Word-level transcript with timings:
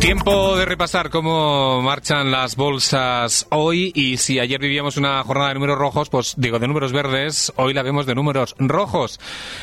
Tiempo 0.00 0.56
de 0.56 0.64
repasar 0.64 1.10
cómo 1.10 1.82
marchan 1.82 2.30
las 2.30 2.54
bolsas 2.54 3.48
hoy 3.50 3.90
y 3.96 4.18
si 4.18 4.38
ayer 4.38 4.60
vivíamos 4.60 4.96
una 4.96 5.20
jornada 5.24 5.48
de 5.48 5.54
números 5.54 5.76
rojos, 5.76 6.08
pues 6.08 6.34
digo 6.36 6.60
de 6.60 6.68
números 6.68 6.92
verdes, 6.92 7.52
hoy 7.56 7.74
la 7.74 7.82
vemos 7.82 8.06
de 8.06 8.14
números 8.14 8.54
rojos, 8.58 9.18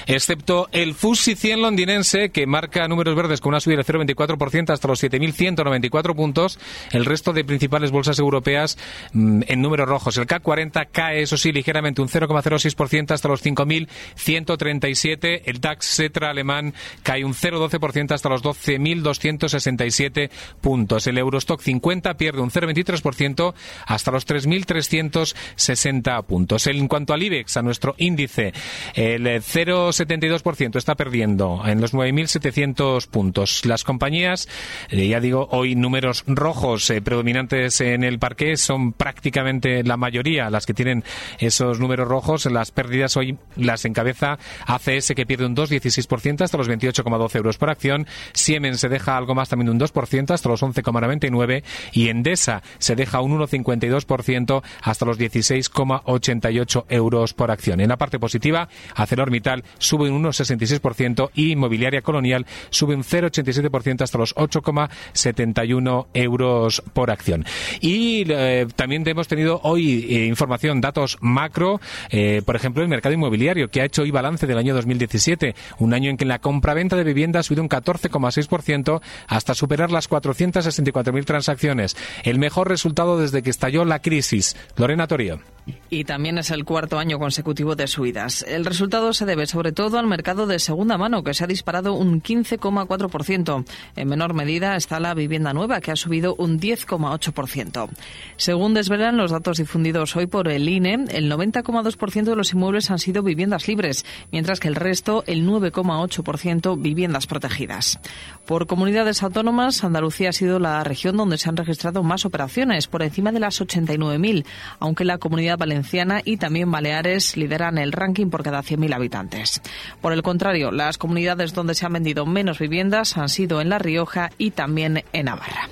excepto 0.08 0.68
el 0.74 0.94
FTSE 0.94 1.38
100 1.38 1.62
londinense 1.62 2.32
que 2.32 2.48
marca 2.48 2.86
números 2.90 3.16
verdes 3.16 3.40
con 3.40 3.52
una 3.52 3.62
subida 3.62 3.78
del 3.78 3.86
0,24% 3.86 4.72
hasta 4.72 4.90
los 4.90 5.02
7.194 5.02 6.16
puntos, 6.16 6.60
el 6.92 7.06
resto 7.06 7.32
de 7.32 7.46
principales 7.46 7.92
bolsas 7.92 8.20
europeas 8.20 8.78
mm, 9.14 9.44
en 9.48 9.62
números 9.62 9.88
rojos. 9.88 10.18
El 10.18 10.28
CAC 10.28 10.44
40 10.44 10.88
cae, 10.88 11.22
eso 11.22 11.38
sí, 11.38 11.54
ligeramente 11.54 12.02
un 12.02 12.10
0,06% 12.10 13.12
hasta 13.12 13.30
los 13.30 13.42
5.137, 13.44 15.44
el 15.46 15.62
DAX 15.62 15.86
Setra 15.86 16.30
alemán 16.30 16.74
cae 17.04 17.24
un 17.24 17.34
0,12% 17.34 18.12
hasta 18.12 18.28
los 18.28 18.44
12.267 18.44 20.25
puntos. 20.62 21.08
El 21.08 21.18
Eurostock 21.18 21.62
50 21.62 22.16
pierde 22.18 22.42
un 22.42 22.52
0,23% 22.52 23.54
hasta 23.86 24.12
los 24.12 24.28
3.360 24.28 26.24
puntos. 26.26 26.68
En 26.68 26.88
cuanto 26.88 27.14
al 27.14 27.24
IBEX, 27.24 27.58
a 27.58 27.62
nuestro 27.62 27.96
índice, 27.98 28.54
el 28.94 29.26
0,72% 29.26 30.78
está 30.78 30.96
perdiendo 30.96 31.62
en 31.66 31.82
los 31.82 31.94
9.700 31.94 33.08
puntos. 33.08 33.66
Las 33.66 33.84
compañías, 33.84 34.48
eh, 34.90 35.08
ya 35.08 35.20
digo, 35.20 35.48
hoy 35.52 35.76
números 35.76 36.24
rojos 36.28 36.90
eh, 36.90 37.02
predominantes 37.02 37.82
en 37.82 38.04
el 38.04 38.20
parque 38.20 38.58
son 38.58 38.94
prácticamente 38.94 39.84
la 39.84 39.98
mayoría 39.98 40.50
las 40.50 40.66
que 40.66 40.74
tienen 40.74 41.04
esos 41.40 41.80
números 41.80 42.08
rojos. 42.08 42.46
Las 42.46 42.72
pérdidas 42.72 43.18
hoy 43.18 43.38
las 43.56 43.86
encabeza 43.86 44.38
ACS 44.66 45.14
que 45.16 45.26
pierde 45.26 45.46
un 45.46 45.56
2,16% 45.56 46.42
hasta 46.42 46.58
los 46.58 46.70
28,12 46.70 47.36
euros 47.36 47.58
por 47.58 47.70
acción. 47.70 48.08
Siemens 48.34 48.80
se 48.80 48.90
deja 48.90 49.18
algo 49.18 49.36
más 49.36 49.50
también 49.50 49.70
un 49.70 49.80
2% 49.80 50.15
hasta 50.34 50.50
los 50.50 50.64
11,99 50.64 51.64
y 51.94 52.10
Endesa 52.10 52.64
se 52.80 52.96
deja 52.96 53.22
un 53.22 53.38
1,52% 53.40 54.64
hasta 54.82 55.06
los 55.06 55.20
16,88 55.20 56.86
euros 56.90 57.34
por 57.34 57.52
acción. 57.52 57.80
En 57.80 57.90
la 57.90 57.98
parte 57.98 58.20
positiva, 58.20 58.70
ArcelorMittal 58.96 59.64
sube 59.78 60.10
un 60.10 60.24
1,66% 60.24 61.30
y 61.34 61.52
Inmobiliaria 61.52 62.02
Colonial 62.02 62.46
sube 62.70 62.96
un 62.96 63.04
0,87% 63.04 64.02
hasta 64.02 64.18
los 64.18 64.36
8,71 64.36 66.08
euros 66.14 66.84
por 66.94 67.12
acción. 67.12 67.46
Y 67.82 68.26
eh, 68.30 68.68
también 68.76 69.08
hemos 69.08 69.28
tenido 69.28 69.60
hoy 69.64 70.06
eh, 70.10 70.26
información, 70.26 70.82
datos 70.82 71.18
macro, 71.22 71.80
eh, 72.10 72.42
por 72.46 72.56
ejemplo, 72.56 72.84
el 72.84 72.90
mercado 72.90 73.14
inmobiliario, 73.14 73.70
que 73.70 73.82
ha 73.82 73.86
hecho 73.86 74.04
hoy 74.04 74.12
balance 74.12 74.48
del 74.48 74.58
año 74.58 74.74
2017, 74.74 75.56
un 75.80 75.94
año 75.94 76.10
en 76.10 76.18
que 76.18 76.26
la 76.26 76.40
compraventa 76.40 76.96
de 76.96 77.04
vivienda 77.04 77.40
ha 77.40 77.44
subido 77.44 77.64
un 77.64 77.70
14,6% 77.70 79.02
hasta 79.28 79.54
superar 79.54 79.92
las 79.92 80.05
464.000 80.10 81.26
transacciones. 81.26 81.98
El 82.24 82.40
mejor 82.40 82.70
resultado 82.70 83.20
desde 83.20 83.44
que 83.44 83.50
estalló 83.50 83.86
la 83.86 84.02
crisis. 84.02 84.56
Lorena 84.78 85.08
Torío. 85.08 85.55
Y 85.90 86.04
también 86.04 86.38
es 86.38 86.52
el 86.52 86.66
cuarto 86.66 87.00
año 87.00 87.18
consecutivo 87.18 87.76
de 87.76 87.88
subidas. 87.88 88.44
El 88.48 88.66
resultado 88.66 89.14
se 89.14 89.26
debe 89.26 89.48
sobre 89.48 89.72
todo 89.72 89.98
al 89.98 90.08
mercado 90.08 90.46
de 90.46 90.60
segunda 90.60 90.98
mano, 90.98 91.24
que 91.24 91.34
se 91.34 91.44
ha 91.44 91.48
disparado 91.48 91.94
un 91.94 92.22
15,4%. 92.22 93.66
En 93.96 94.08
menor 94.08 94.34
medida 94.34 94.76
está 94.76 95.00
la 95.00 95.14
vivienda 95.14 95.54
nueva, 95.54 95.82
que 95.82 95.92
ha 95.92 95.96
subido 95.96 96.36
un 96.36 96.60
10,8%. 96.60 97.90
Según 98.38 98.74
desvelan 98.74 99.18
los 99.18 99.32
datos 99.32 99.58
difundidos 99.58 100.16
hoy 100.16 100.28
por 100.28 100.50
el 100.50 100.68
INE, 100.70 101.06
el 101.10 101.32
90,2% 101.32 102.24
de 102.24 102.36
los 102.36 102.54
inmuebles 102.54 102.92
han 102.92 103.00
sido 103.00 103.24
viviendas 103.24 103.68
libres, 103.68 104.06
mientras 104.32 104.60
que 104.60 104.68
el 104.68 104.76
resto, 104.76 105.24
el 105.28 105.48
9,8%, 105.48 106.80
viviendas 106.80 107.28
protegidas. 107.28 108.00
Por 108.46 108.68
comunidades 108.68 109.24
autónomas, 109.24 109.84
Andalucía 109.84 110.30
ha 110.30 110.34
sido 110.34 110.60
la 110.60 110.84
región 110.84 111.18
donde 111.18 111.38
se 111.38 111.50
han 111.50 111.58
registrado 111.58 112.04
más 112.04 112.26
operaciones, 112.26 112.88
por 112.88 113.02
encima 113.02 113.32
de 113.32 113.40
las 113.40 113.62
89.000, 113.62 114.46
aunque 114.80 115.06
la 115.06 115.18
comunidad 115.18 115.55
valenciana 115.58 116.22
y 116.24 116.38
también 116.38 116.72
Baleares 116.72 117.38
lideran 117.38 117.78
el 117.78 117.92
ranking 117.92 118.28
por 118.28 118.44
cada 118.44 118.62
100.000 118.62 118.94
habitantes. 118.94 119.62
Por 120.02 120.14
el 120.14 120.24
contrario, 120.24 120.72
las 120.72 120.98
comunidades 120.98 121.54
donde 121.54 121.76
se 121.76 121.86
han 121.86 121.94
vendido 121.94 122.26
menos 122.26 122.60
viviendas 122.60 123.18
han 123.18 123.30
sido 123.30 123.62
en 123.62 123.70
La 123.70 123.80
Rioja 123.80 124.32
y 124.38 124.52
también 124.52 125.04
en 125.14 125.26
Navarra. 125.26 125.70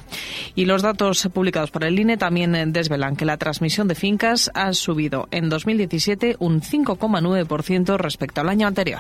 Y 0.56 0.66
los 0.66 0.84
datos 0.84 1.28
publicados 1.34 1.72
por 1.72 1.84
el 1.84 2.00
INE 2.00 2.18
también 2.18 2.74
desvelan 2.74 3.16
que 3.16 3.26
la 3.26 3.38
transmisión 3.38 3.88
de 3.88 3.96
fincas 3.96 4.52
ha 4.54 4.72
subido 4.74 5.28
en 5.32 5.50
2017 5.50 6.36
un 6.38 6.62
5,9% 6.62 7.98
respecto 7.98 8.42
al 8.42 8.50
año 8.50 8.68
anterior. 8.68 9.00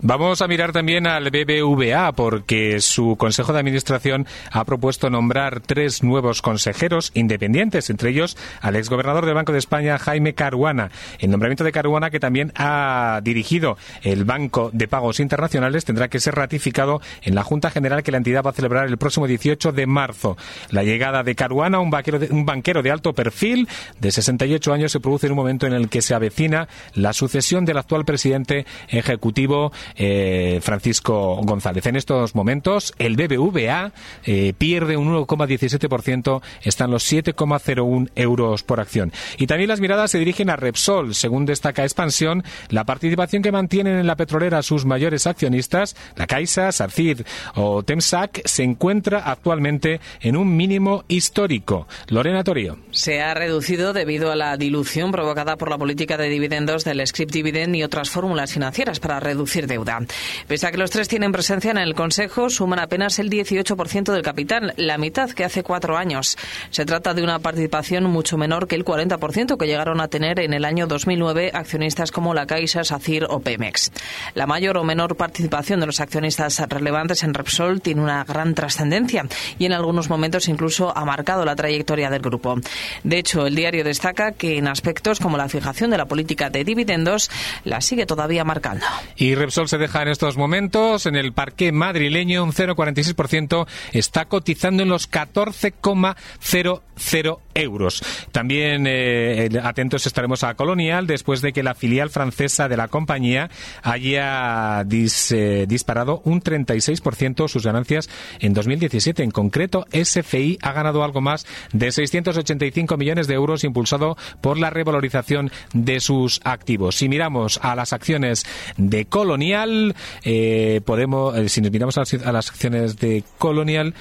Vamos 0.00 0.42
a 0.42 0.48
mirar 0.48 0.72
también 0.72 1.06
al 1.06 1.30
BBVA 1.30 2.12
porque 2.12 2.80
su 2.80 3.16
Consejo 3.16 3.52
de 3.52 3.60
Administración 3.60 4.26
ha 4.50 4.64
propuesto 4.64 5.08
nombrar 5.08 5.60
tres 5.60 6.02
nuevos 6.02 6.42
consejeros 6.42 7.12
independientes, 7.14 7.90
entre 7.90 8.10
ellos 8.10 8.36
al 8.60 8.74
exgobernador 8.74 9.24
del 9.24 9.34
Banco 9.34 9.52
de 9.52 9.58
España, 9.58 9.98
Jaime 9.98 10.34
Caruana. 10.34 10.90
El 11.20 11.30
nombramiento 11.30 11.62
de 11.62 11.72
Caruana, 11.72 12.10
que 12.10 12.20
también 12.20 12.52
ha 12.56 13.20
dirigido 13.22 13.78
el 14.02 14.24
Banco 14.24 14.70
de 14.72 14.88
Pagos 14.88 15.20
Internacionales, 15.20 15.84
tendrá 15.84 16.08
que 16.08 16.18
ser 16.18 16.34
ratificado 16.34 17.00
en 17.22 17.36
la 17.36 17.44
Junta 17.44 17.70
General 17.70 18.02
que 18.02 18.10
la 18.10 18.18
entidad 18.18 18.42
va 18.44 18.50
a 18.50 18.54
celebrar 18.54 18.88
el 18.88 18.98
próximo 18.98 19.28
18 19.28 19.70
de 19.70 19.86
marzo. 19.86 20.36
La 20.70 20.87
llegada 20.88 21.22
de 21.22 21.34
Caruana, 21.34 21.80
un 21.80 21.88
un 22.30 22.46
banquero 22.46 22.82
de 22.82 22.90
alto 22.90 23.12
perfil 23.12 23.68
de 24.00 24.10
68 24.10 24.72
años, 24.72 24.92
se 24.92 25.00
produce 25.00 25.26
en 25.26 25.32
un 25.32 25.38
momento 25.38 25.66
en 25.66 25.72
el 25.72 25.88
que 25.88 26.02
se 26.02 26.14
avecina 26.14 26.68
la 26.94 27.12
sucesión 27.12 27.64
del 27.64 27.78
actual 27.78 28.04
presidente 28.04 28.66
ejecutivo 28.88 29.72
eh, 29.96 30.60
Francisco 30.62 31.36
González. 31.42 31.86
En 31.86 31.96
estos 31.96 32.34
momentos, 32.34 32.94
el 32.98 33.16
BBVA 33.16 33.92
eh, 34.24 34.54
pierde 34.56 34.96
un 34.96 35.14
1,17%, 35.14 36.42
están 36.62 36.90
los 36.90 37.10
7,01 37.10 38.10
euros 38.14 38.62
por 38.62 38.80
acción. 38.80 39.12
Y 39.36 39.46
también 39.46 39.68
las 39.68 39.80
miradas 39.80 40.10
se 40.10 40.18
dirigen 40.18 40.50
a 40.50 40.56
Repsol. 40.56 41.14
Según 41.14 41.44
destaca 41.44 41.82
Expansión, 41.82 42.44
la 42.70 42.84
participación 42.84 43.42
que 43.42 43.52
mantienen 43.52 43.98
en 43.98 44.06
la 44.06 44.16
petrolera 44.16 44.62
sus 44.62 44.84
mayores 44.84 45.26
accionistas, 45.26 45.96
la 46.16 46.26
Caixa, 46.26 46.72
Sarcir 46.72 47.24
o 47.54 47.82
Temsac, 47.82 48.40
se 48.44 48.62
encuentra 48.62 49.18
actualmente 49.18 50.00
en 50.20 50.36
un 50.36 50.56
mínimo 50.56 50.77
histórico. 51.08 51.88
Lorena 52.08 52.44
Torío. 52.44 52.78
Se 52.92 53.20
ha 53.20 53.34
reducido 53.34 53.92
debido 53.92 54.30
a 54.30 54.36
la 54.36 54.56
dilución 54.56 55.10
provocada 55.10 55.56
por 55.56 55.70
la 55.70 55.78
política 55.78 56.16
de 56.16 56.28
dividendos 56.28 56.84
del 56.84 57.04
script 57.04 57.32
dividend 57.32 57.74
y 57.74 57.82
otras 57.82 58.10
fórmulas 58.10 58.52
financieras 58.52 59.00
para 59.00 59.18
reducir 59.18 59.66
deuda. 59.66 60.00
Pese 60.46 60.66
a 60.66 60.70
que 60.70 60.78
los 60.78 60.90
tres 60.90 61.08
tienen 61.08 61.32
presencia 61.32 61.72
en 61.72 61.78
el 61.78 61.94
Consejo, 61.94 62.48
suman 62.48 62.78
apenas 62.78 63.18
el 63.18 63.28
18% 63.28 64.12
del 64.12 64.22
capital, 64.22 64.72
la 64.76 64.98
mitad 64.98 65.30
que 65.30 65.44
hace 65.44 65.64
cuatro 65.64 65.96
años. 65.96 66.36
Se 66.70 66.84
trata 66.84 67.12
de 67.12 67.24
una 67.24 67.40
participación 67.40 68.04
mucho 68.04 68.38
menor 68.38 68.68
que 68.68 68.76
el 68.76 68.84
40% 68.84 69.56
que 69.56 69.66
llegaron 69.66 70.00
a 70.00 70.08
tener 70.08 70.38
en 70.38 70.52
el 70.54 70.64
año 70.64 70.86
2009 70.86 71.50
accionistas 71.54 72.12
como 72.12 72.34
la 72.34 72.46
Caixa, 72.46 72.84
SACIR 72.84 73.26
o 73.28 73.40
Pemex. 73.40 73.90
La 74.34 74.46
mayor 74.46 74.76
o 74.76 74.84
menor 74.84 75.16
participación 75.16 75.80
de 75.80 75.86
los 75.86 75.98
accionistas 75.98 76.60
relevantes 76.68 77.24
en 77.24 77.34
Repsol 77.34 77.80
tiene 77.80 78.02
una 78.02 78.22
gran 78.22 78.54
trascendencia 78.54 79.26
y 79.58 79.64
en 79.64 79.72
algunos 79.72 80.08
momentos 80.08 80.18
momentos 80.18 80.48
incluso 80.68 80.94
ha 80.94 81.04
marcado 81.06 81.46
la 81.46 81.56
trayectoria 81.56 82.10
del 82.10 82.20
grupo. 82.20 82.60
De 83.02 83.18
hecho, 83.18 83.46
el 83.46 83.54
diario 83.54 83.84
destaca 83.84 84.32
que 84.32 84.58
en 84.58 84.68
aspectos 84.68 85.18
como 85.18 85.38
la 85.38 85.48
fijación 85.48 85.90
de 85.90 85.96
la 85.96 86.04
política 86.04 86.50
de 86.50 86.62
dividendos 86.62 87.30
la 87.64 87.80
sigue 87.80 88.04
todavía 88.04 88.44
marcando. 88.44 88.84
Y 89.16 89.34
Repsol 89.34 89.66
se 89.66 89.78
deja 89.78 90.02
en 90.02 90.08
estos 90.08 90.36
momentos 90.36 91.06
en 91.06 91.16
el 91.16 91.32
parque 91.32 91.72
madrileño 91.72 92.44
un 92.44 92.52
0,46%, 92.52 93.66
está 93.92 94.26
cotizando 94.26 94.82
en 94.82 94.90
los 94.90 95.10
14,00 95.10 97.38
euros. 97.58 98.02
También 98.32 98.86
eh, 98.86 99.48
atentos 99.62 100.06
estaremos 100.06 100.44
a 100.44 100.54
Colonial 100.54 101.06
después 101.06 101.42
de 101.42 101.52
que 101.52 101.62
la 101.62 101.74
filial 101.74 102.10
francesa 102.10 102.68
de 102.68 102.76
la 102.76 102.88
compañía 102.88 103.50
haya 103.82 104.82
eh, 104.82 105.66
disparado 105.68 106.22
un 106.24 106.40
36% 106.40 107.48
sus 107.48 107.64
ganancias 107.64 108.08
en 108.40 108.54
2017. 108.54 109.22
En 109.22 109.30
concreto, 109.30 109.86
SFI 109.92 110.58
ha 110.62 110.72
ganado 110.72 111.02
algo 111.02 111.20
más 111.20 111.46
de 111.72 111.90
685 111.92 112.96
millones 112.96 113.26
de 113.26 113.34
euros 113.34 113.64
impulsado 113.64 114.16
por 114.40 114.58
la 114.58 114.70
revalorización 114.70 115.50
de 115.72 116.00
sus 116.00 116.40
activos. 116.44 116.96
Si 116.96 117.08
miramos 117.08 117.58
a 117.62 117.74
las 117.74 117.92
acciones 117.92 118.44
de 118.76 119.06
Colonial, 119.06 119.94
eh, 120.22 120.80
podemos, 120.84 121.34
si 121.50 121.60
nos 121.60 121.70
miramos 121.70 121.98
a 121.98 122.32
las, 122.32 122.48
acciones 122.48 122.98
de 122.98 123.24
Colonial, 123.38 123.94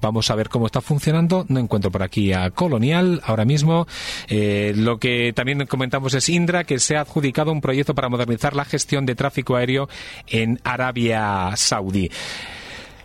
vamos 0.00 0.30
a 0.30 0.34
ver 0.34 0.48
cómo 0.48 0.66
está 0.66 0.80
funcionando. 0.80 1.44
No 1.48 1.60
encuentro 1.60 1.90
por 1.90 2.02
aquí 2.02 2.29
Colonial 2.54 3.20
ahora 3.24 3.44
mismo. 3.44 3.86
Eh, 4.28 4.72
lo 4.76 4.98
que 4.98 5.32
también 5.34 5.66
comentamos 5.66 6.14
es 6.14 6.28
Indra, 6.28 6.64
que 6.64 6.78
se 6.78 6.96
ha 6.96 7.02
adjudicado 7.02 7.52
un 7.52 7.60
proyecto 7.60 7.94
para 7.94 8.08
modernizar 8.08 8.54
la 8.54 8.64
gestión 8.64 9.06
de 9.06 9.14
tráfico 9.14 9.56
aéreo 9.56 9.88
en 10.26 10.60
Arabia 10.64 11.52
Saudí. 11.56 12.10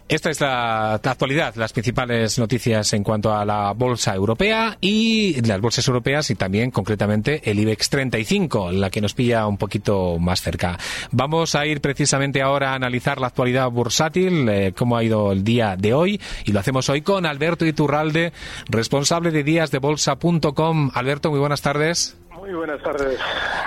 Esta 0.08 0.30
es 0.30 0.40
la, 0.40 0.94
actualidad, 0.94 1.56
las 1.56 1.74
principales 1.74 2.38
noticias 2.38 2.94
en 2.94 3.04
cuanto 3.04 3.34
a 3.34 3.44
la 3.44 3.74
bolsa 3.74 4.14
europea 4.14 4.78
y 4.80 5.42
las 5.42 5.60
bolsas 5.60 5.88
europeas 5.88 6.30
y 6.30 6.36
también 6.36 6.70
concretamente 6.70 7.42
el 7.50 7.58
IBEX 7.58 7.90
35, 7.90 8.72
la 8.72 8.92
que 8.92 9.02
nos 9.02 9.16
pilla 9.16 9.48
un 9.48 9.58
poquito 9.58 10.20
más 10.20 10.44
cerca. 10.44 10.78
Vamos 11.10 11.56
a 11.56 11.66
ir 11.66 11.82
precisamente 11.82 12.44
ahora 12.44 12.72
a 12.72 12.76
analizar 12.76 13.20
la 13.20 13.28
actualidad 13.28 13.68
bursátil, 13.72 14.48
eh, 14.48 14.74
cómo 14.78 14.96
ha 14.96 15.04
ido 15.04 15.32
el 15.32 15.44
día 15.44 15.76
de 15.76 15.96
hoy 15.96 16.22
y 16.46 16.52
lo 16.52 16.60
hacemos 16.60 16.88
hoy 16.90 17.02
con 17.02 17.26
Alberto 17.26 17.66
Iturralde, 17.66 18.32
responsable 18.70 19.32
de 19.32 19.44
díasdebolsa.com. 19.44 20.92
Alberto, 20.94 21.32
muy 21.32 21.40
buenas 21.40 21.64
tardes. 21.64 22.16
Muy 22.30 22.54
buenas 22.54 22.80
tardes. 22.84 23.20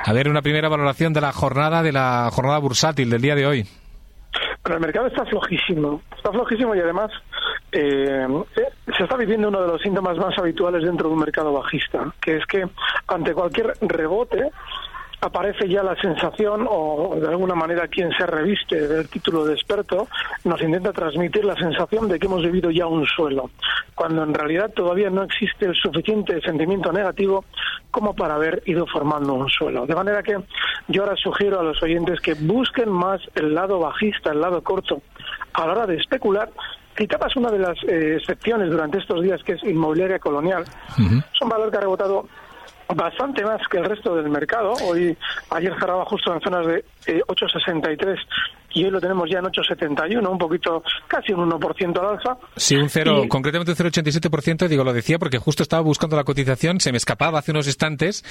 A 0.05 0.13
ver, 0.13 0.29
una 0.29 0.43
primera 0.43 0.69
valoración 0.69 1.13
de 1.13 1.21
la 1.21 1.33
jornada 1.33 1.83
de 1.83 1.91
la 1.91 2.31
jornada 2.33 2.59
bursátil 2.59 3.11
del 3.11 3.23
día 3.23 3.35
de 3.35 3.45
hoy 3.45 3.67
el 4.75 4.81
mercado 4.81 5.07
está 5.07 5.25
flojísimo, 5.25 6.03
está 6.17 6.31
flojísimo 6.33 6.75
y 6.75 6.81
además 6.81 7.11
eh, 7.73 8.27
eh, 8.57 8.93
se 8.97 9.03
está 9.03 9.17
viviendo 9.17 9.49
uno 9.49 9.63
de 9.63 9.69
los 9.69 9.83
síntomas 9.83 10.17
más 10.17 10.39
habituales 10.39 10.85
dentro 10.85 11.09
de 11.09 11.15
un 11.15 11.21
mercado 11.21 11.53
bajista, 11.53 12.13
que 12.21 12.37
es 12.37 12.47
que 12.47 12.67
ante 13.09 13.35
cualquier 13.35 13.75
rebote 13.81 14.51
aparece 15.21 15.69
ya 15.69 15.83
la 15.83 15.97
sensación, 15.97 16.67
o 16.69 17.17
de 17.21 17.29
alguna 17.29 17.55
manera 17.55 17.89
quien 17.89 18.11
se 18.13 18.27
reviste 18.27 18.87
del 18.87 19.09
título 19.09 19.45
de 19.45 19.55
experto, 19.55 20.09
nos 20.45 20.61
intenta 20.63 20.93
transmitir 20.93 21.45
la 21.45 21.57
sensación 21.57 22.09
de 22.09 22.19
que 22.19 22.27
hemos 22.27 22.43
vivido 22.43 22.71
ya 22.71 22.87
un 22.87 23.07
suelo, 23.07 23.51
cuando 23.95 24.23
en 24.23 24.35
realidad 24.35 24.71
todavía 24.71 25.11
no 25.11 25.25
existe 25.25 25.67
el 25.67 25.75
suficiente 25.75 26.41
sentimiento 26.41 26.93
negativo 26.93 27.45
como 27.91 28.15
para 28.15 28.35
haber 28.35 28.63
ido 28.67 28.87
formando 28.87 29.35
un 29.35 29.49
suelo. 29.49 29.87
De 29.87 29.95
manera 29.95 30.23
que 30.23 30.37
yo 30.89 31.03
ahora 31.03 31.17
sugiero 31.17 31.61
a 31.61 31.63
los 31.63 31.83
oyentes 31.83 32.21
que 32.21 32.35
busquen 32.35 32.91
más 32.91 33.21
el 33.35 33.55
lado 33.55 33.81
bajista, 33.81 34.31
el 34.31 34.41
lado 34.41 34.63
corto, 34.63 35.03
a 35.53 35.67
la 35.67 35.73
hora 35.73 35.87
de 35.87 35.97
especular 35.97 36.51
Citabas 36.99 37.37
una 37.37 37.53
de 37.53 37.61
las 37.61 37.79
eh, 37.85 38.17
excepciones 38.17 38.71
durante 38.71 38.99
estos 38.99 39.23
días, 39.23 39.41
que 39.45 39.53
es 39.53 39.63
inmobiliaria 39.63 40.19
colonial. 40.19 40.65
Es 40.99 41.41
un 41.41 41.49
valor 41.49 41.71
que 41.71 41.77
ha 41.77 41.81
rebotado 41.81 42.27
bastante 42.95 43.45
más 43.45 43.61
que 43.69 43.79
el 43.79 43.85
resto 43.85 44.17
del 44.17 44.31
mercado. 44.31 44.73
Hoy, 44.85 45.17
ayer 45.51 45.75
cerraba 45.79 46.05
justo 46.07 46.33
en 46.35 46.41
zonas 46.41 46.67
de 46.67 46.85
8,63 47.27 48.15
eh, 48.15 48.17
y 48.73 48.85
hoy 48.85 48.91
lo 48.91 49.01
tenemos 49.01 49.29
ya 49.31 49.39
en 49.39 49.47
8,71, 49.47 50.29
un 50.29 50.39
poquito, 50.39 50.83
casi 51.07 51.33
un 51.33 51.51
1% 51.51 51.99
al 51.99 52.17
alza. 52.17 52.37
Sí, 52.57 52.77
un 52.77 52.89
cero, 52.89 53.25
concretamente 53.29 53.73
un 53.73 53.77
0,87%, 53.77 54.69
digo, 54.69 54.85
lo 54.85 54.93
decía 54.93 55.19
porque 55.19 55.39
justo 55.39 55.63
estaba 55.63 55.83
buscando 55.83 56.17
la 56.17 56.25
cotización, 56.25 56.81
se 56.81 56.93
me 56.93 56.99
escapaba 56.99 57.39
hace 57.39 57.53
unos 57.53 57.67
instantes, 57.67 58.25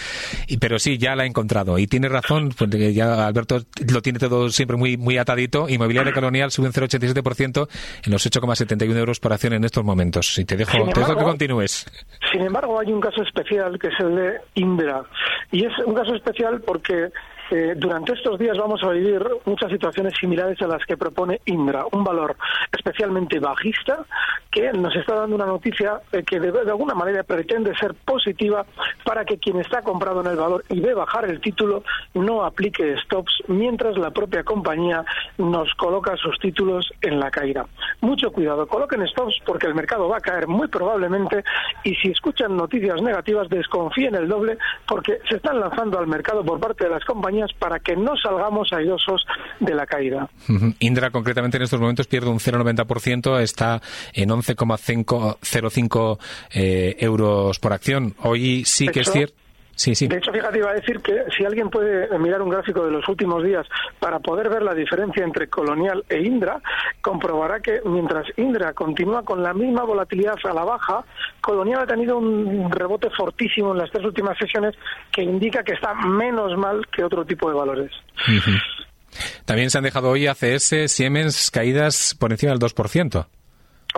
y, 0.47 0.57
pero 0.57 0.79
sí, 0.79 0.97
ya 0.97 1.15
la 1.15 1.23
he 1.23 1.27
encontrado. 1.27 1.77
Y 1.77 1.87
tiene 1.87 2.09
razón, 2.09 2.49
pues, 2.57 2.69
ya 2.93 3.27
Alberto 3.27 3.61
lo 3.91 4.01
tiene 4.01 4.19
todo 4.19 4.49
siempre 4.49 4.77
muy, 4.77 4.97
muy 4.97 5.17
atadito. 5.17 5.67
Inmobiliaria 5.69 6.13
Colonial 6.13 6.51
sube 6.51 6.67
un 6.67 6.73
0,87% 6.73 7.67
en 8.05 8.11
los 8.11 8.25
8,71 8.25 8.95
euros 8.95 9.19
por 9.19 9.33
acción 9.33 9.53
en 9.53 9.63
estos 9.63 9.83
momentos. 9.83 10.37
Y 10.37 10.45
te 10.45 10.55
dejo, 10.55 10.89
te 10.93 10.99
dejo 10.99 11.15
que 11.15 11.23
continúes. 11.23 11.85
Sin 12.31 12.41
embargo, 12.41 12.79
hay 12.79 12.91
un 12.91 13.01
caso 13.01 13.21
especial 13.23 13.77
que 13.79 13.87
es 13.87 13.99
el 13.99 14.15
de 14.15 14.41
Indra. 14.55 15.03
Y 15.51 15.65
es 15.65 15.73
un 15.85 15.93
caso 15.93 16.15
especial 16.15 16.61
porque 16.61 17.09
eh, 17.51 17.73
durante 17.75 18.13
estos 18.13 18.37
días 18.39 18.57
vamos 18.57 18.83
a 18.83 18.89
vivir 18.89 19.25
muchas 19.45 19.71
situaciones 19.71 20.13
similares 20.19 20.61
a 20.61 20.67
las 20.67 20.85
que 20.85 20.97
propone 20.97 21.41
Indra, 21.45 21.85
un 21.91 22.03
valor 22.03 22.35
especialmente 22.71 23.39
bajista 23.39 24.05
que 24.51 24.71
nos 24.73 24.95
está 24.95 25.15
dando 25.15 25.35
una 25.35 25.45
noticia 25.45 26.01
eh, 26.11 26.23
que 26.23 26.39
de, 26.39 26.49
alguna 26.69 26.93
manera 26.93 27.23
pretende 27.23 27.75
ser 27.77 27.93
positiva 27.93 28.65
para 29.03 29.23
que 29.25 29.37
quien 29.37 29.59
está 29.59 29.81
comprado 29.81 30.21
en 30.21 30.27
el 30.27 30.35
valor 30.35 30.63
y 30.69 30.79
ve 30.79 30.93
bajar 30.93 31.25
el 31.25 31.39
título 31.41 31.83
no 32.13 32.43
aplique 32.43 32.97
stops 33.03 33.43
mientras 33.47 33.97
la 33.97 34.11
propia 34.11 34.43
compañía 34.43 35.05
nos 35.37 35.73
coloca 35.75 36.15
sus 36.17 36.37
títulos 36.39 36.91
en 37.01 37.19
la 37.19 37.31
caída. 37.31 37.65
Mucho 38.01 38.31
cuidado, 38.31 38.67
coloquen 38.67 39.07
stops 39.07 39.41
porque 39.45 39.65
el 39.65 39.73
mercado 39.73 40.07
va 40.07 40.17
a 40.17 40.21
caer 40.21 40.47
muy 40.47 40.67
probablemente 40.67 41.43
y 41.83 41.95
si 41.95 42.09
escuchan 42.09 42.55
noticias 42.55 43.01
negativas 43.01 43.49
desconfíen 43.49 44.13
el 44.13 44.27
doble 44.27 44.59
porque 44.87 45.19
se 45.27 45.37
están 45.37 45.59
lanzando 45.59 45.97
al 45.97 46.05
mercado 46.05 46.45
por 46.45 46.59
parte 46.59 46.83
de 46.83 46.91
las 46.91 47.03
compañías 47.05 47.51
para 47.57 47.79
que 47.79 47.95
no 47.95 48.15
salgamos 48.15 48.71
airosos 48.71 49.25
de 49.59 49.73
la 49.73 49.87
caída. 49.87 50.29
Indra, 50.79 51.09
concretamente 51.09 51.57
en 51.57 51.63
estos 51.63 51.79
momentos, 51.79 52.05
pierde 52.07 52.29
un 52.29 52.37
0,90%, 52.39 53.39
está 53.39 53.81
en 54.13 54.29
11,05 54.29 56.19
eh, 56.53 56.95
euros 56.99 57.57
por 57.59 57.73
acción. 57.73 58.13
Hoy 58.21 58.63
sí 58.65 58.87
que 58.89 58.99
es 59.01 59.11
cierto. 59.11 59.46
De 60.07 60.17
hecho, 60.17 60.31
fíjate, 60.31 60.57
iba 60.57 60.71
a 60.71 60.73
decir 60.73 60.99
que 60.99 61.23
si 61.35 61.45
alguien 61.45 61.69
puede 61.69 62.17
mirar 62.17 62.41
un 62.41 62.49
gráfico 62.49 62.83
de 62.83 62.91
los 62.91 63.07
últimos 63.07 63.43
días 63.43 63.65
para 63.99 64.19
poder 64.19 64.49
ver 64.49 64.63
la 64.63 64.73
diferencia 64.73 65.23
entre 65.23 65.47
Colonial 65.47 66.03
e 66.09 66.21
Indra, 66.21 66.59
comprobará 67.01 67.59
que 67.59 67.81
mientras 67.85 68.25
Indra 68.37 68.73
continúa 68.73 69.23
con 69.23 69.43
la 69.43 69.53
misma 69.53 69.83
volatilidad 69.83 70.35
a 70.43 70.53
la 70.53 70.63
baja, 70.63 71.05
Colonial 71.41 71.81
ha 71.81 71.87
tenido 71.87 72.17
un 72.17 72.71
rebote 72.71 73.09
fortísimo 73.11 73.71
en 73.71 73.77
las 73.77 73.91
tres 73.91 74.03
últimas 74.03 74.37
sesiones 74.37 74.75
que 75.11 75.21
indica 75.21 75.63
que 75.63 75.73
está 75.73 75.93
menos 75.93 76.57
mal 76.57 76.87
que 76.87 77.03
otro 77.03 77.25
tipo 77.25 77.49
de 77.49 77.55
valores. 77.55 77.91
También 79.45 79.69
se 79.69 79.77
han 79.77 79.83
dejado 79.83 80.09
hoy 80.09 80.27
ACS, 80.27 80.91
Siemens 80.91 81.51
caídas 81.51 82.15
por 82.19 82.31
encima 82.31 82.51
del 82.51 82.59
2%. 82.59 83.27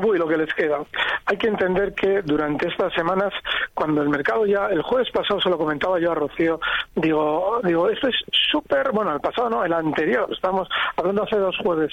Uy, 0.03 0.17
lo 0.17 0.27
que 0.27 0.37
les 0.37 0.53
queda. 0.53 0.79
Hay 1.25 1.37
que 1.37 1.47
entender 1.47 1.93
que 1.93 2.21
durante 2.21 2.67
estas 2.67 2.93
semanas, 2.93 3.33
cuando 3.73 4.01
el 4.01 4.09
mercado 4.09 4.45
ya, 4.45 4.67
el 4.67 4.81
jueves 4.81 5.09
pasado 5.11 5.41
se 5.41 5.49
lo 5.49 5.57
comentaba 5.57 5.99
yo 5.99 6.11
a 6.11 6.15
Rocío, 6.15 6.59
digo, 6.95 7.59
digo, 7.63 7.89
esto 7.89 8.07
es 8.07 8.15
súper, 8.51 8.91
bueno, 8.91 9.13
el 9.13 9.19
pasado 9.19 9.49
no, 9.49 9.63
el 9.63 9.73
anterior, 9.73 10.27
estamos 10.31 10.67
hablando 10.95 11.23
hace 11.23 11.37
dos 11.37 11.55
jueves, 11.57 11.91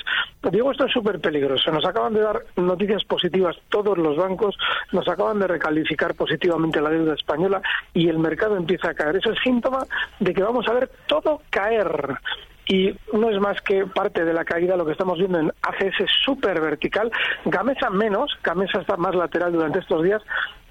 digo, 0.51 0.71
esto 0.71 0.87
es 0.87 0.93
súper 0.93 1.21
peligroso. 1.21 1.71
Nos 1.71 1.85
acaban 1.85 2.15
de 2.15 2.21
dar 2.21 2.43
noticias 2.57 3.05
positivas 3.05 3.57
todos 3.69 3.99
los 3.99 4.17
bancos, 4.17 4.57
nos 4.93 5.07
acaban 5.09 5.39
de 5.39 5.47
recalificar 5.47 6.15
positivamente 6.15 6.81
la 6.81 6.91
deuda 6.91 7.15
española 7.15 7.61
y 7.93 8.09
el 8.09 8.19
mercado 8.19 8.57
empieza 8.57 8.91
a 8.91 8.95
caer. 8.95 9.17
Eso 9.17 9.33
es 9.33 9.39
síntoma 9.43 9.85
de 10.21 10.33
que 10.33 10.43
vamos 10.43 10.67
a 10.69 10.73
ver 10.73 10.91
todo 11.07 11.43
caer 11.51 12.19
y 12.67 12.95
no 13.13 13.31
es 13.31 13.41
más 13.41 13.61
que 13.61 13.87
parte 13.87 14.25
de 14.25 14.35
la 14.35 14.45
caída 14.45 14.77
lo 14.77 14.85
que 14.85 14.93
estamos 14.93 15.19
viendo 15.19 15.39
en 15.39 15.53
ACS 15.63 16.11
súper 16.25 16.61
vertical. 16.61 17.11
Gamesa 17.45 17.91
menos, 17.91 18.37
Gamesa 18.43 18.81
está 18.81 18.97
más 18.97 19.15
lateral 19.15 19.53
durante 19.53 19.79
estos 19.79 20.03
días, 20.03 20.23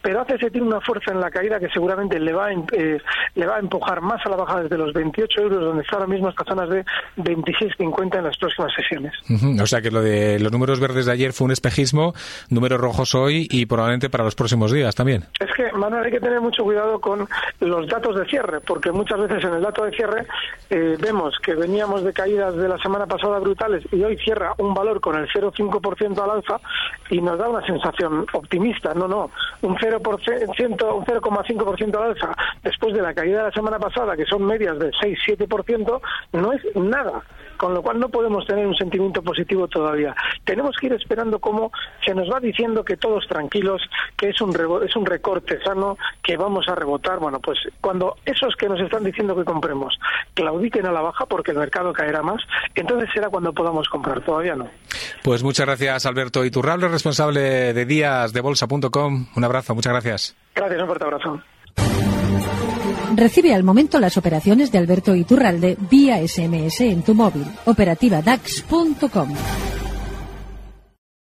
pero 0.05 0.21
ACS 0.21 0.51
tiene 0.51 0.67
una 0.67 0.79
fuerza 0.81 1.11
en 1.11 1.19
la 1.19 1.31
caída 1.31 1.59
que 1.59 1.67
seguramente 1.69 2.19
le 2.19 2.31
va, 2.31 2.45
a, 2.45 2.51
eh, 2.51 3.01
le 3.33 3.45
va 3.47 3.55
a 3.55 3.59
empujar 3.59 4.01
más 4.01 4.23
a 4.23 4.29
la 4.29 4.35
baja 4.35 4.61
desde 4.61 4.77
los 4.77 4.93
28 4.93 5.41
euros, 5.41 5.59
donde 5.59 5.81
está 5.81 5.95
ahora 5.95 6.05
mismo 6.05 6.27
hasta 6.27 6.43
zonas 6.43 6.69
de 6.69 6.85
26,50 7.17 8.19
en 8.19 8.23
las 8.23 8.37
próximas 8.37 8.71
sesiones. 8.75 9.13
O 9.59 9.65
sea 9.65 9.81
que 9.81 9.89
lo 9.89 10.03
de 10.03 10.39
los 10.39 10.51
números 10.51 10.79
verdes 10.79 11.07
de 11.07 11.11
ayer 11.11 11.33
fue 11.33 11.45
un 11.45 11.53
espejismo, 11.53 12.13
números 12.51 12.79
rojos 12.79 13.15
hoy 13.15 13.47
y 13.49 13.65
probablemente 13.65 14.11
para 14.11 14.23
los 14.23 14.35
próximos 14.35 14.71
días 14.71 14.93
también. 14.93 15.23
Es 15.39 15.51
que, 15.55 15.71
Manuel, 15.71 16.05
hay 16.05 16.11
que 16.11 16.19
tener 16.19 16.39
mucho 16.39 16.63
cuidado 16.63 17.01
con 17.01 17.27
los 17.61 17.87
datos 17.87 18.15
de 18.15 18.25
cierre, 18.27 18.59
porque 18.61 18.91
muchas 18.91 19.19
veces 19.21 19.43
en 19.43 19.55
el 19.55 19.61
dato 19.63 19.85
de 19.85 19.91
cierre 19.91 20.27
eh, 20.69 20.97
vemos 21.01 21.35
que 21.41 21.55
veníamos 21.55 22.03
de 22.03 22.13
caídas 22.13 22.55
de 22.55 22.67
la 22.69 22.77
semana 22.77 23.07
pasada 23.07 23.39
brutales 23.39 23.83
y 23.91 24.03
hoy 24.03 24.17
cierra 24.17 24.53
un 24.59 24.75
valor 24.75 25.01
con 25.01 25.15
el 25.15 25.27
0,5% 25.29 26.23
al 26.23 26.29
alza 26.29 26.59
y 27.09 27.19
nos 27.21 27.39
da 27.39 27.49
una 27.49 27.65
sensación 27.65 28.27
optimista. 28.33 28.93
No, 28.93 29.07
no, 29.07 29.31
un 29.63 29.75
0 29.79 29.94
0%, 29.99 30.93
un 30.93 31.05
0,5% 31.05 31.95
al 31.95 32.03
alza 32.11 32.35
después 32.63 32.93
de 32.93 33.01
la 33.01 33.13
caída 33.13 33.37
de 33.39 33.43
la 33.45 33.51
semana 33.51 33.79
pasada, 33.79 34.15
que 34.15 34.25
son 34.25 34.45
medias 34.45 34.77
del 34.79 34.91
6-7%, 34.93 36.01
no 36.33 36.53
es 36.53 36.61
nada 36.75 37.23
con 37.57 37.73
lo 37.73 37.81
cual 37.81 37.99
no 37.99 38.09
podemos 38.09 38.45
tener 38.45 38.67
un 38.67 38.75
sentimiento 38.75 39.21
positivo 39.21 39.67
todavía. 39.67 40.15
Tenemos 40.43 40.75
que 40.77 40.87
ir 40.87 40.93
esperando 40.93 41.39
cómo 41.39 41.71
se 42.05 42.13
nos 42.13 42.29
va 42.31 42.39
diciendo 42.39 42.83
que 42.83 42.97
todos 42.97 43.27
tranquilos, 43.27 43.81
que 44.17 44.29
es 44.29 44.41
un, 44.41 44.51
es 44.85 44.95
un 44.95 45.05
recorte 45.05 45.61
sano, 45.63 45.97
que 46.21 46.37
vamos 46.37 46.67
a 46.67 46.75
rebotar. 46.75 47.19
Bueno, 47.19 47.39
pues 47.39 47.59
cuando 47.81 48.17
esos 48.25 48.55
que 48.55 48.69
nos 48.69 48.79
están 48.79 49.03
diciendo 49.03 49.35
que 49.35 49.45
compremos 49.45 49.97
claudiquen 50.33 50.85
a 50.85 50.91
la 50.91 51.01
baja 51.01 51.25
porque 51.25 51.51
el 51.51 51.57
mercado 51.57 51.93
caerá 51.93 52.21
más, 52.21 52.41
entonces 52.75 53.09
será 53.13 53.29
cuando 53.29 53.53
podamos 53.53 53.87
comprar. 53.89 54.21
Todavía 54.21 54.55
no. 54.55 54.69
Pues 55.25 55.41
muchas 55.41 55.65
gracias, 55.65 56.05
Alberto 56.05 56.45
Iturralde, 56.45 56.87
responsable 56.87 57.73
de 57.73 57.85
días 57.87 58.31
de 58.31 58.41
bolsa.com. 58.41 59.25
Un 59.35 59.43
abrazo, 59.43 59.73
muchas 59.73 59.91
gracias. 59.91 60.35
Gracias, 60.53 60.79
un 60.79 60.85
fuerte 60.85 61.03
abrazo. 61.03 61.41
Recibe 63.15 63.55
al 63.55 63.63
momento 63.63 63.99
las 63.99 64.17
operaciones 64.17 64.71
de 64.71 64.77
Alberto 64.77 65.15
Iturralde 65.15 65.77
vía 65.89 66.17
SMS 66.19 66.81
en 66.81 67.01
tu 67.01 67.15
móvil. 67.15 67.47
Operativa 67.65 68.21
DAX.com. 68.21 69.33